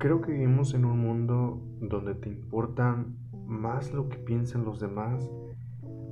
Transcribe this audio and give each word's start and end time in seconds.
Creo 0.00 0.22
que 0.22 0.32
vivimos 0.32 0.72
en 0.72 0.86
un 0.86 0.98
mundo 0.98 1.60
donde 1.78 2.14
te 2.14 2.30
importan 2.30 3.18
más 3.44 3.92
lo 3.92 4.08
que 4.08 4.16
piensan 4.16 4.64
los 4.64 4.80
demás 4.80 5.30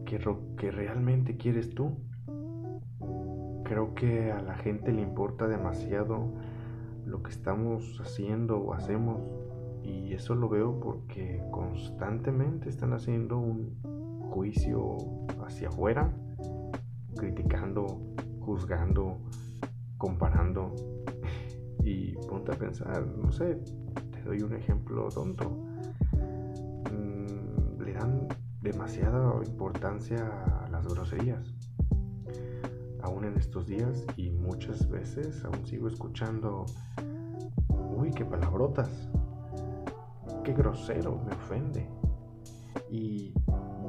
que 0.05 0.19
lo 0.19 0.55
que 0.59 0.71
realmente 0.71 1.39
quieres 1.39 1.71
tú. 1.71 1.97
Creo 3.65 3.95
que 3.95 4.31
a 4.31 4.43
la 4.43 4.57
gente 4.57 4.93
le 4.93 5.01
importa 5.01 5.49
demasiado 5.49 6.35
lo 7.07 7.23
que 7.23 7.31
estamos 7.31 7.99
haciendo 8.03 8.59
o 8.59 8.75
hacemos 8.75 9.23
y 9.83 10.13
eso 10.13 10.35
lo 10.35 10.51
veo 10.51 10.79
porque 10.81 11.43
constantemente 11.51 12.69
están 12.69 12.93
haciendo 12.93 13.39
un 13.39 13.75
juicio 14.31 14.99
hacia 15.47 15.69
afuera, 15.69 16.13
criticando, 17.17 18.03
juzgando, 18.41 19.17
comparando 19.97 20.75
y 21.89 22.13
ponte 22.29 22.53
a 22.53 22.55
pensar, 22.55 23.07
no 23.07 23.33
sé, 23.33 23.59
te 24.13 24.23
doy 24.23 24.43
un 24.43 24.55
ejemplo 24.55 25.09
tonto. 25.09 25.51
Mm, 26.93 27.81
le 27.83 27.93
dan 27.95 28.29
demasiada 28.61 29.33
importancia 29.47 30.19
a 30.65 30.69
las 30.69 30.87
groserías. 30.87 31.55
Aún 33.03 33.25
en 33.25 33.37
estos 33.37 33.67
días 33.67 34.05
y 34.17 34.31
muchas 34.31 34.89
veces 34.91 35.43
aún 35.45 35.65
sigo 35.65 35.89
escuchando, 35.89 36.67
uy, 37.97 38.11
qué 38.11 38.25
palabrotas, 38.25 39.09
qué 40.45 40.53
grosero, 40.53 41.23
me 41.25 41.35
ofende. 41.35 41.89
Y 42.91 43.33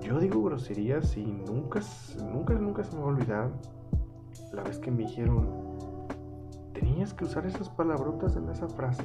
yo 0.01 0.19
digo 0.19 0.41
groserías 0.43 1.17
y 1.17 1.25
nunca, 1.25 1.81
nunca, 2.31 2.53
nunca 2.53 2.83
se 2.83 2.95
me 2.95 3.01
va 3.01 3.07
a 3.07 3.09
olvidar 3.09 3.51
la 4.53 4.63
vez 4.63 4.79
que 4.79 4.89
me 4.89 5.03
dijeron, 5.03 5.68
¿tenías 6.79 7.13
que 7.13 7.25
usar 7.25 7.45
esas 7.45 7.69
palabrotas 7.69 8.35
en 8.37 8.49
esa 8.49 8.67
frase? 8.69 9.03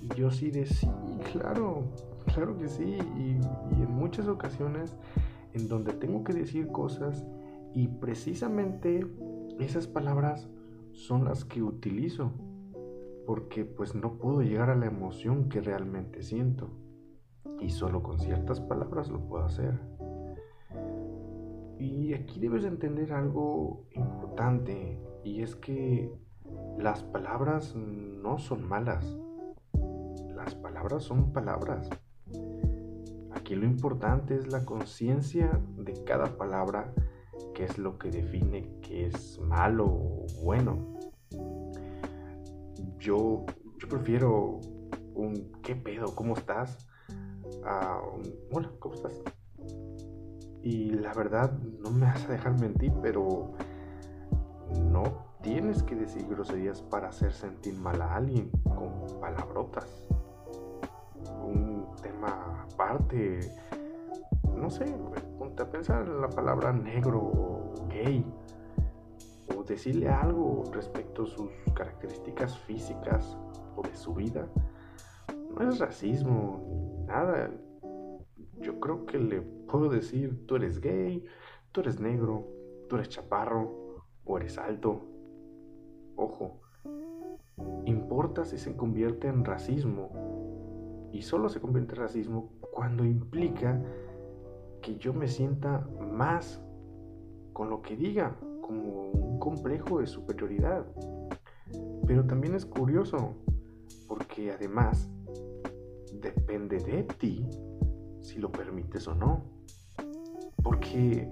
Y 0.00 0.08
yo 0.14 0.30
sí 0.30 0.50
de 0.50 0.66
sí, 0.66 0.88
claro, 1.32 1.84
claro 2.32 2.56
que 2.56 2.68
sí. 2.68 2.98
Y, 3.16 3.38
y 3.74 3.82
en 3.82 3.92
muchas 3.92 4.28
ocasiones 4.28 4.96
en 5.54 5.68
donde 5.68 5.92
tengo 5.92 6.22
que 6.22 6.32
decir 6.32 6.68
cosas 6.68 7.26
y 7.74 7.88
precisamente 7.88 9.06
esas 9.58 9.86
palabras 9.86 10.48
son 10.92 11.24
las 11.24 11.44
que 11.44 11.62
utilizo 11.62 12.32
porque 13.26 13.64
pues 13.64 13.94
no 13.94 14.18
puedo 14.18 14.42
llegar 14.42 14.70
a 14.70 14.76
la 14.76 14.86
emoción 14.86 15.48
que 15.48 15.60
realmente 15.60 16.22
siento 16.22 16.70
y 17.60 17.70
solo 17.70 18.02
con 18.02 18.20
ciertas 18.20 18.60
palabras 18.60 19.10
lo 19.10 19.20
puedo 19.26 19.44
hacer. 19.44 19.80
Y 21.78 22.14
aquí 22.14 22.38
debes 22.38 22.64
entender 22.64 23.12
algo 23.12 23.86
importante 23.92 25.00
y 25.24 25.42
es 25.42 25.56
que 25.56 26.25
las 26.78 27.02
palabras 27.02 27.74
no 27.74 28.38
son 28.38 28.66
malas. 28.68 29.04
Las 30.34 30.54
palabras 30.54 31.02
son 31.02 31.32
palabras. 31.32 31.88
Aquí 33.32 33.54
lo 33.54 33.64
importante 33.64 34.34
es 34.34 34.46
la 34.48 34.64
conciencia 34.64 35.60
de 35.78 36.04
cada 36.04 36.36
palabra, 36.36 36.92
que 37.54 37.64
es 37.64 37.78
lo 37.78 37.98
que 37.98 38.10
define 38.10 38.80
que 38.82 39.06
es 39.06 39.40
malo 39.40 39.86
o 39.86 40.26
bueno. 40.42 40.94
Yo, 42.98 43.46
yo 43.78 43.88
prefiero 43.88 44.60
un 45.14 45.52
¿qué 45.62 45.76
pedo? 45.76 46.14
¿Cómo 46.14 46.34
estás? 46.34 46.86
a 47.64 48.00
un 48.00 48.22
hola, 48.52 48.70
¿cómo 48.78 48.94
estás? 48.94 49.22
Y 50.62 50.90
la 50.90 51.12
verdad, 51.12 51.52
no 51.52 51.90
me 51.90 52.06
vas 52.06 52.24
a 52.24 52.28
dejar 52.28 52.60
mentir, 52.60 52.92
pero 53.02 53.52
no 54.82 55.25
tienes 55.46 55.84
que 55.84 55.94
decir 55.94 56.26
groserías 56.26 56.82
para 56.82 57.10
hacer 57.10 57.32
sentir 57.32 57.74
mal 57.74 58.02
a 58.02 58.16
alguien 58.16 58.50
con 58.64 59.20
palabrotas. 59.20 60.04
Un 61.40 61.86
tema 62.02 62.66
aparte, 62.68 63.38
no 64.56 64.68
sé, 64.68 64.86
ponte 65.38 65.62
a 65.62 65.70
pensar 65.70 66.04
en 66.08 66.20
la 66.20 66.28
palabra 66.28 66.72
negro 66.72 67.20
o 67.20 67.74
gay. 67.88 68.26
O 69.56 69.62
decirle 69.62 70.08
algo 70.08 70.64
respecto 70.72 71.22
a 71.22 71.26
sus 71.26 71.52
características 71.74 72.58
físicas 72.58 73.38
o 73.76 73.82
de 73.82 73.94
su 73.94 74.14
vida. 74.14 74.48
No 75.54 75.70
es 75.70 75.78
racismo 75.78 76.90
ni 76.90 77.06
nada. 77.06 77.52
Yo 78.58 78.80
creo 78.80 79.06
que 79.06 79.18
le 79.18 79.42
puedo 79.42 79.90
decir, 79.90 80.44
tú 80.48 80.56
eres 80.56 80.80
gay, 80.80 81.24
tú 81.70 81.82
eres 81.82 82.00
negro, 82.00 82.48
tú 82.88 82.96
eres 82.96 83.10
chaparro 83.10 84.02
o 84.24 84.38
eres 84.38 84.58
alto. 84.58 85.15
Ojo, 86.16 86.60
importa 87.84 88.44
si 88.44 88.58
se 88.58 88.74
convierte 88.74 89.28
en 89.28 89.44
racismo. 89.44 90.10
Y 91.12 91.22
solo 91.22 91.48
se 91.48 91.60
convierte 91.60 91.94
en 91.94 92.00
racismo 92.00 92.50
cuando 92.72 93.04
implica 93.04 93.80
que 94.82 94.96
yo 94.96 95.12
me 95.12 95.28
sienta 95.28 95.86
más 96.00 96.62
con 97.52 97.70
lo 97.70 97.80
que 97.80 97.96
diga, 97.96 98.36
como 98.60 99.10
un 99.10 99.38
complejo 99.38 100.00
de 100.00 100.06
superioridad. 100.06 100.84
Pero 102.06 102.24
también 102.26 102.54
es 102.54 102.66
curioso, 102.66 103.34
porque 104.06 104.52
además 104.52 105.08
depende 106.20 106.78
de 106.78 107.02
ti 107.04 107.46
si 108.20 108.38
lo 108.38 108.50
permites 108.50 109.08
o 109.08 109.14
no. 109.14 109.42
Porque 110.62 111.28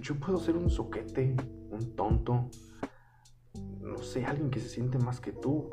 yo 0.00 0.14
puedo 0.16 0.38
ser 0.38 0.56
un 0.56 0.68
soquete, 0.70 1.34
un 1.70 1.96
tonto, 1.96 2.48
no 4.02 4.08
sé, 4.08 4.26
alguien 4.26 4.50
que 4.50 4.58
se 4.58 4.68
siente 4.68 4.98
más 4.98 5.20
que 5.20 5.30
tú. 5.30 5.70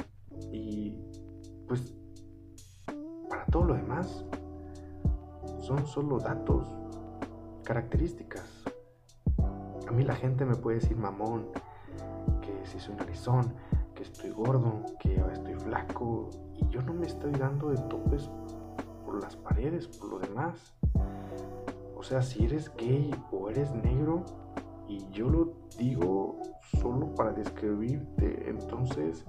Y 0.52 0.94
pues 1.68 1.96
para 3.28 3.44
todo 3.48 3.64
lo 3.64 3.74
demás 3.74 4.24
son 5.62 5.88
solo 5.88 6.20
datos, 6.20 6.68
características. 7.64 8.46
A 9.88 9.92
mí 9.92 10.04
la 10.04 10.16
gente 10.16 10.46
me 10.46 10.56
puede 10.56 10.78
decir 10.78 10.96
mamón, 10.96 11.48
que 12.40 12.68
si 12.68 12.80
soy 12.80 12.94
narizón, 12.98 13.52
que 13.96 14.04
estoy 14.04 14.30
gordo, 14.30 14.84
que 15.00 15.16
estoy 15.16 15.56
flaco, 15.56 16.30
y 16.56 16.70
yo 16.70 16.84
no 16.84 16.94
me 16.94 17.08
estoy 17.08 17.32
dando 17.32 17.70
de 17.70 17.78
topes 17.90 18.30
por 19.06 19.20
las 19.24 19.36
paredes, 19.38 19.88
por 19.88 20.08
lo 20.08 20.20
demás. 20.20 20.76
O 21.96 22.04
sea, 22.04 22.22
si 22.22 22.46
eres 22.46 22.72
gay 22.78 23.10
o 23.32 23.50
eres 23.50 23.74
negro, 23.74 24.24
y 24.88 25.10
yo 25.10 25.30
lo 25.30 25.54
digo 25.80 26.40
solo 26.78 27.14
para 27.16 27.32
describirte, 27.32 28.50
entonces 28.50 29.26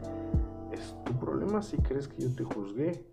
es 0.72 0.96
tu 1.04 1.12
problema 1.14 1.62
si 1.62 1.76
crees 1.78 2.08
que 2.08 2.22
yo 2.22 2.34
te 2.34 2.44
juzgué. 2.44 3.04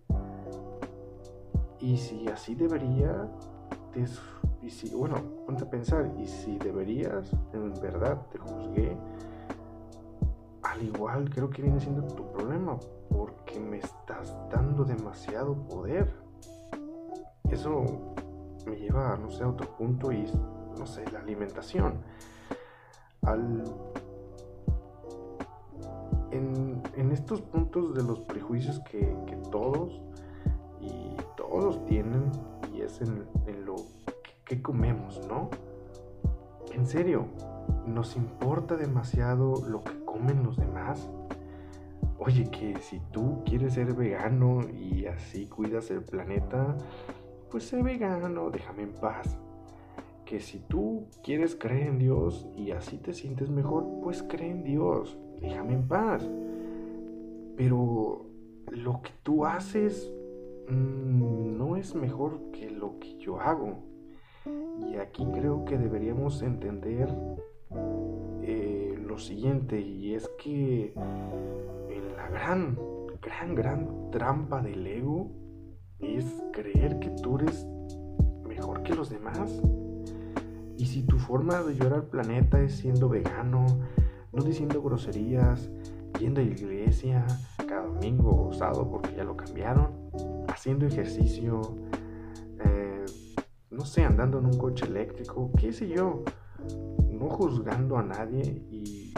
Y 1.80 1.98
si 1.98 2.28
así 2.28 2.56
debería, 2.56 3.30
y 4.62 4.70
si, 4.70 4.94
bueno, 4.94 5.16
ponte 5.46 5.64
a 5.64 5.70
pensar, 5.70 6.12
y 6.20 6.28
si 6.28 6.58
deberías, 6.58 7.32
en 7.54 7.74
verdad 7.82 8.28
te 8.32 8.38
juzgué, 8.38 8.98
al 10.64 10.84
igual 10.84 11.30
creo 11.30 11.50
que 11.50 11.62
viene 11.62 11.80
siendo 11.80 12.04
tu 12.04 12.32
problema, 12.32 12.78
porque 13.10 13.60
me 13.60 13.78
estás 13.78 14.36
dando 14.52 14.84
demasiado 14.84 15.56
poder. 15.56 16.14
Eso 17.50 17.86
me 18.68 18.76
lleva, 18.76 19.18
no 19.18 19.30
sé, 19.30 19.44
a 19.44 19.50
otro 19.50 19.68
punto 19.78 20.12
y, 20.12 20.26
no 20.78 20.86
sé, 20.86 21.10
la 21.12 21.20
alimentación. 21.20 21.94
Al, 23.24 23.64
en, 26.38 27.12
estos 27.12 27.42
puntos 27.42 27.94
de 27.96 28.04
los 28.04 28.20
prejuicios 28.22 28.80
que, 28.82 29.16
todos 29.52 30.02
y 30.82 31.16
todos 31.36 31.86
tienen, 31.86 32.32
y 32.74 32.82
es 32.82 33.02
en, 33.02 33.26
en 33.46 33.66
lo 33.66 33.76
que, 33.76 34.56
que 34.56 34.62
comemos, 34.62 35.22
¿no? 35.28 35.50
En 36.74 36.86
serio, 36.86 37.28
nos 37.88 38.16
importa 38.16 38.76
demasiado 38.76 39.56
lo 39.68 39.84
que 39.84 40.04
comen 40.06 40.44
los 40.44 40.58
demás. 40.58 41.10
Oye, 42.20 42.50
que 42.50 42.78
si 42.80 43.00
tú 43.12 43.44
quieres 43.46 43.74
ser 43.74 43.94
vegano 43.94 44.62
y 44.70 45.06
así 45.06 45.48
cuidas 45.48 45.90
el 45.92 46.04
planeta, 46.04 46.76
pues 47.50 47.66
sé 47.66 47.82
vegano, 47.82 48.50
déjame 48.50 48.84
en 48.84 48.94
paz. 48.94 49.38
Que 50.26 50.40
si 50.40 50.60
tú 50.60 51.08
quieres 51.24 51.56
creer 51.56 51.88
en 51.88 52.00
Dios 52.00 52.48
y 52.56 52.72
así 52.72 52.98
te 52.98 53.14
sientes 53.14 53.50
mejor, 53.50 53.86
pues 54.04 54.24
cree 54.24 54.50
en 54.52 54.64
Dios, 54.64 55.18
déjame 55.42 55.74
en 55.74 55.88
paz. 55.88 56.28
Pero 57.56 58.26
lo 58.72 59.02
que 59.02 59.12
tú 59.24 59.46
haces 59.46 60.12
mmm, 60.70 61.58
no 61.58 61.76
es 61.76 61.96
mejor 61.96 62.40
que 62.52 62.70
lo 62.70 63.00
que 63.00 63.18
yo 63.18 63.40
hago. 63.40 63.80
Y 64.80 64.96
aquí 64.96 65.26
creo 65.34 65.66
que 65.66 65.78
deberíamos 65.78 66.42
entender 66.42 67.10
eh, 68.44 68.98
lo 69.06 69.18
siguiente, 69.18 69.82
y 69.82 70.14
es 70.14 70.30
que 70.42 70.94
en 70.94 72.16
la 72.16 72.30
gran, 72.30 72.78
gran, 73.22 73.56
gran 73.56 74.12
trampa 74.12 74.62
del 74.62 74.86
ego 74.88 75.32
es 76.00 76.26
creer 76.54 77.00
que 77.00 77.10
tú 77.10 77.38
eres 77.40 77.68
mejor 78.48 78.84
que 78.84 78.96
los 78.96 79.10
demás. 79.10 79.62
Y 80.78 80.86
si 80.86 81.04
tu 81.04 81.18
forma 81.18 81.62
de 81.64 81.74
ayudar 81.74 81.94
al 81.94 82.06
planeta 82.06 82.62
es 82.62 82.76
siendo 82.76 83.10
vegano, 83.10 83.66
no 84.38 84.44
diciendo 84.44 84.84
groserías, 84.84 85.68
yendo 86.20 86.42
a 86.42 86.44
la 86.44 86.52
iglesia, 86.52 87.26
cada 87.68 87.88
domingo 87.88 88.50
o 88.50 88.54
sábado 88.54 88.88
porque 88.88 89.16
ya 89.16 89.24
lo 89.24 89.36
cambiaron, 89.36 90.12
haciendo 90.48 90.86
ejercicio, 90.86 91.60
eh, 92.64 93.04
no 93.72 93.84
sé, 93.84 94.04
andando 94.04 94.38
en 94.38 94.46
un 94.46 94.58
coche 94.60 94.86
eléctrico, 94.86 95.52
qué 95.58 95.74
sé 95.74 95.90
yo, 95.90 96.24
no 97.10 97.30
juzgando 97.30 97.98
a 97.98 98.04
nadie 98.04 98.64
y, 98.70 99.12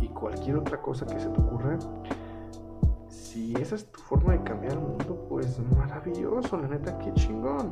y, 0.00 0.08
cualquier 0.08 0.56
otra 0.56 0.82
cosa 0.82 1.06
que 1.06 1.20
se 1.20 1.28
te 1.28 1.40
ocurra. 1.40 1.78
Si 3.08 3.54
esa 3.54 3.76
es 3.76 3.86
tu 3.92 4.00
forma 4.00 4.32
de 4.32 4.42
cambiar 4.42 4.72
el 4.72 4.80
mundo, 4.80 5.24
pues 5.28 5.60
maravilloso, 5.76 6.56
la 6.56 6.66
neta, 6.66 6.98
qué 6.98 7.14
chingón. 7.14 7.70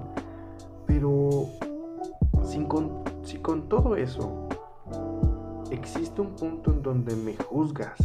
Pero 0.87 1.49
sin 2.45 2.69
si 3.25 3.39
con 3.39 3.69
todo 3.69 3.97
eso 3.97 4.47
existe 5.77 6.21
un 6.21 6.35
punto 6.35 6.73
en 6.73 6.83
donde 6.83 7.15
me 7.15 7.37
juzgas 7.37 7.99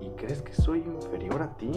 y 0.00 0.08
crees 0.16 0.42
que 0.42 0.52
soy 0.52 0.80
inferior 0.80 1.42
a 1.42 1.56
ti, 1.56 1.72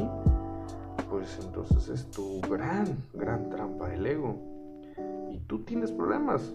pues 1.10 1.40
entonces 1.44 1.90
es 1.90 2.10
tu 2.12 2.42
gran, 2.42 2.86
gran 3.14 3.50
trampa 3.50 3.90
del 3.90 4.06
ego. 4.06 4.36
Y 5.32 5.40
tú 5.40 5.64
tienes 5.64 5.92
problemas. 5.92 6.54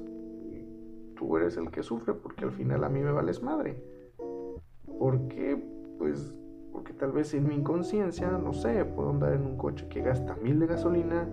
Tú 1.16 1.36
eres 1.36 1.56
el 1.56 1.70
que 1.70 1.82
sufre 1.82 2.14
porque 2.14 2.44
al 2.44 2.52
final 2.52 2.84
a 2.84 2.88
mí 2.88 3.00
me 3.00 3.10
vales 3.10 3.42
madre. 3.42 3.82
¿Por 4.98 5.28
qué? 5.28 5.56
Pues 5.98 6.34
porque 6.72 6.92
tal 6.92 7.12
vez 7.12 7.32
en 7.32 7.48
mi 7.48 7.54
inconsciencia, 7.54 8.30
no 8.30 8.52
sé, 8.52 8.84
puedo 8.84 9.10
andar 9.10 9.32
en 9.32 9.46
un 9.46 9.56
coche 9.56 9.88
que 9.88 10.02
gasta 10.02 10.36
mil 10.36 10.60
de 10.60 10.66
gasolina, 10.66 11.26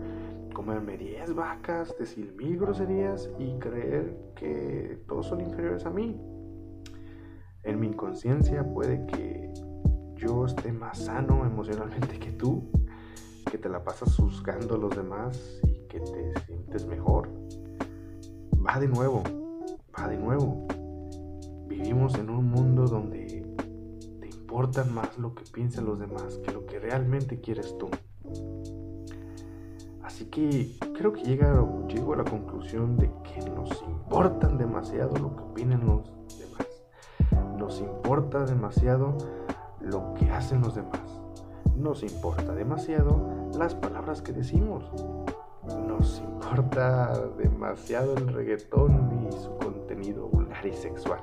comerme 0.54 0.98
10 0.98 1.36
vacas, 1.36 1.94
decir 2.00 2.33
mil 2.38 2.57
groserías 2.57 3.30
y 3.38 3.59
creer 3.59 4.16
que 4.36 5.00
todos 5.06 5.27
son 5.27 5.42
inferiores 5.42 5.86
a 5.86 5.89
mí. 5.89 6.18
En 7.63 7.80
mi 7.80 7.88
inconsciencia 7.88 8.63
puede 8.74 9.06
que 9.06 9.54
yo 10.15 10.45
esté 10.45 10.71
más 10.71 11.00
sano 11.00 11.45
emocionalmente 11.45 12.19
que 12.19 12.31
tú, 12.31 12.69
que 13.50 13.57
te 13.57 13.69
la 13.69 13.83
pasas 13.83 14.15
juzgando 14.15 14.75
a 14.75 14.77
los 14.77 14.95
demás 14.95 15.62
y 15.63 15.88
que 15.88 16.00
te 16.00 16.39
sientes 16.45 16.86
mejor. 16.86 17.30
Va 18.65 18.80
de 18.80 18.88
nuevo, 18.88 19.24
va 19.98 20.07
de 20.07 20.18
nuevo. 20.18 20.68
Vivimos 21.68 22.15
en 22.15 22.30
un 22.30 22.45
mundo 22.45 22.86
donde 22.86 23.45
te 24.19 24.27
importan 24.27 24.94
más 24.94 25.18
lo 25.18 25.33
que 25.33 25.44
piensan 25.51 25.86
los 25.86 26.00
demás 26.00 26.38
que 26.39 26.51
lo 26.51 26.66
que 26.66 26.80
realmente 26.80 27.39
quieres 27.39 27.77
tú. 27.77 27.89
Así 30.01 30.25
que 30.25 30.77
creo 30.94 31.13
que 31.13 31.24
llego 31.24 32.13
a 32.13 32.18
la 32.18 32.24
conclusión 32.24 32.98
de 32.98 33.09
que 33.24 33.50
nos 33.50 33.81
importan 33.83 34.57
demasiado 34.57 35.16
lo 35.18 35.36
que 35.36 35.44
opinan 35.44 35.86
los. 35.86 36.22
Nos 37.63 37.80
importa 37.80 38.44
demasiado 38.44 39.15
lo 39.80 40.13
que 40.15 40.30
hacen 40.30 40.60
los 40.60 40.75
demás. 40.75 41.21
Nos 41.77 42.04
importa 42.04 42.54
demasiado 42.54 43.50
las 43.57 43.74
palabras 43.74 44.21
que 44.21 44.33
decimos. 44.33 44.83
Nos 45.88 46.19
importa 46.19 47.18
demasiado 47.38 48.18
el 48.18 48.27
reggaetón 48.33 49.30
y 49.30 49.31
su 49.31 49.56
contenido 49.56 50.27
vulgar 50.27 50.65
y 50.65 50.74
sexual. 50.74 51.21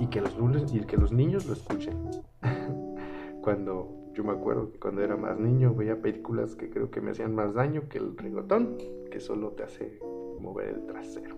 Y 0.00 0.08
que 0.08 0.20
los, 0.20 0.34
y 0.74 0.80
que 0.80 0.96
los 0.96 1.12
niños 1.12 1.46
lo 1.46 1.52
escuchen. 1.52 2.10
Cuando 3.40 4.10
yo 4.14 4.24
me 4.24 4.32
acuerdo 4.32 4.72
que 4.72 4.80
cuando 4.80 5.02
era 5.02 5.16
más 5.16 5.38
niño 5.38 5.72
veía 5.72 6.02
películas 6.02 6.56
que 6.56 6.68
creo 6.68 6.90
que 6.90 7.00
me 7.00 7.12
hacían 7.12 7.32
más 7.32 7.54
daño 7.54 7.88
que 7.88 7.98
el 7.98 8.16
reggaetón, 8.16 8.76
que 9.08 9.20
solo 9.20 9.52
te 9.52 9.62
hace 9.62 10.00
mover 10.40 10.70
el 10.70 10.86
trasero. 10.86 11.36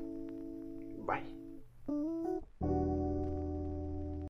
Bye. 1.07 2.20